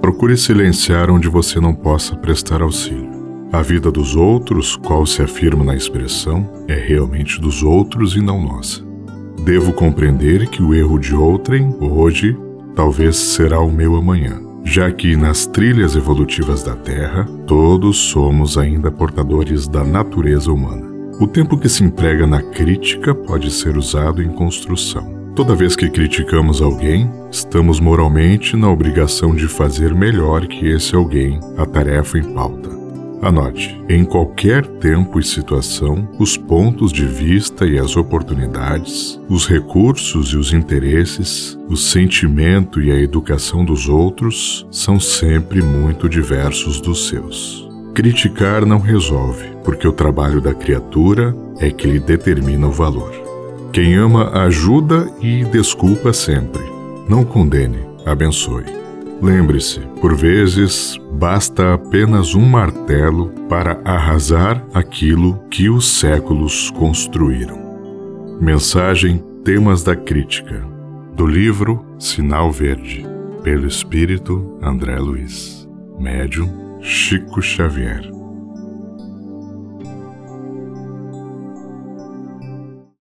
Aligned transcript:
Procure 0.00 0.36
silenciar 0.36 1.10
onde 1.10 1.28
você 1.28 1.60
não 1.60 1.74
possa 1.74 2.16
prestar 2.16 2.62
auxílio. 2.62 3.10
A 3.52 3.60
vida 3.62 3.90
dos 3.90 4.16
outros, 4.16 4.76
qual 4.76 5.04
se 5.04 5.20
afirma 5.22 5.64
na 5.64 5.76
expressão, 5.76 6.48
é 6.66 6.74
realmente 6.74 7.40
dos 7.40 7.62
outros 7.62 8.16
e 8.16 8.20
não 8.20 8.42
nossa. 8.42 8.82
Devo 9.44 9.72
compreender 9.72 10.48
que 10.48 10.62
o 10.62 10.74
erro 10.74 10.98
de 10.98 11.14
outrem, 11.14 11.74
hoje, 11.80 12.36
talvez 12.74 13.16
será 13.16 13.60
o 13.60 13.70
meu 13.70 13.96
amanhã, 13.96 14.40
já 14.64 14.90
que 14.90 15.16
nas 15.16 15.46
trilhas 15.46 15.96
evolutivas 15.96 16.62
da 16.62 16.76
Terra, 16.76 17.24
todos 17.46 17.96
somos 17.98 18.56
ainda 18.56 18.90
portadores 18.90 19.68
da 19.68 19.84
natureza 19.84 20.50
humana. 20.50 20.88
O 21.20 21.26
tempo 21.26 21.58
que 21.58 21.68
se 21.68 21.84
emprega 21.84 22.26
na 22.26 22.40
crítica 22.40 23.14
pode 23.14 23.50
ser 23.50 23.76
usado 23.76 24.22
em 24.22 24.28
construção. 24.28 25.19
Toda 25.40 25.56
vez 25.56 25.74
que 25.74 25.88
criticamos 25.88 26.60
alguém, 26.60 27.10
estamos 27.30 27.80
moralmente 27.80 28.54
na 28.56 28.70
obrigação 28.70 29.34
de 29.34 29.48
fazer 29.48 29.94
melhor 29.94 30.46
que 30.46 30.68
esse 30.68 30.94
alguém 30.94 31.40
a 31.56 31.64
tarefa 31.64 32.18
em 32.18 32.34
pauta. 32.34 32.68
Anote: 33.22 33.82
em 33.88 34.04
qualquer 34.04 34.66
tempo 34.66 35.18
e 35.18 35.24
situação, 35.24 36.06
os 36.18 36.36
pontos 36.36 36.92
de 36.92 37.06
vista 37.06 37.66
e 37.66 37.78
as 37.78 37.96
oportunidades, 37.96 39.18
os 39.30 39.48
recursos 39.48 40.28
e 40.28 40.36
os 40.36 40.52
interesses, 40.52 41.58
o 41.70 41.74
sentimento 41.74 42.78
e 42.78 42.92
a 42.92 43.00
educação 43.00 43.64
dos 43.64 43.88
outros 43.88 44.68
são 44.70 45.00
sempre 45.00 45.62
muito 45.62 46.06
diversos 46.06 46.82
dos 46.82 47.08
seus. 47.08 47.66
Criticar 47.94 48.66
não 48.66 48.78
resolve, 48.78 49.56
porque 49.64 49.88
o 49.88 49.92
trabalho 49.92 50.42
da 50.42 50.52
criatura 50.52 51.34
é 51.58 51.70
que 51.70 51.88
lhe 51.88 51.98
determina 51.98 52.68
o 52.68 52.72
valor. 52.72 53.29
Quem 53.72 53.94
ama 53.94 54.30
ajuda 54.42 55.08
e 55.20 55.44
desculpa 55.44 56.12
sempre. 56.12 56.62
Não 57.08 57.24
condene, 57.24 57.78
abençoe. 58.04 58.64
Lembre-se, 59.22 59.78
por 60.00 60.16
vezes 60.16 60.98
basta 61.12 61.74
apenas 61.74 62.34
um 62.34 62.40
martelo 62.40 63.28
para 63.48 63.80
arrasar 63.84 64.66
aquilo 64.74 65.38
que 65.50 65.68
os 65.68 65.86
séculos 66.00 66.70
construíram. 66.70 67.58
Mensagem 68.40 69.22
Temas 69.44 69.84
da 69.84 69.94
Crítica, 69.94 70.66
do 71.14 71.26
livro 71.26 71.84
Sinal 71.98 72.50
Verde, 72.50 73.06
pelo 73.44 73.66
espírito 73.66 74.58
André 74.60 74.98
Luiz, 74.98 75.68
médium 75.98 76.80
Chico 76.80 77.40
Xavier. 77.40 78.19